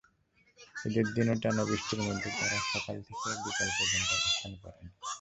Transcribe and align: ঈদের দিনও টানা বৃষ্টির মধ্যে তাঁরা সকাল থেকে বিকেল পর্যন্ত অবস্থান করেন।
ঈদের 0.85 1.05
দিনও 1.11 1.35
টানা 1.43 1.63
বৃষ্টির 1.65 2.01
মধ্যে 2.07 2.29
তাঁরা 2.33 2.59
সকাল 2.67 2.95
থেকে 3.07 3.27
বিকেল 3.43 3.69
পর্যন্ত 3.77 4.09
অবস্থান 4.19 4.51
করেন। 4.63 4.85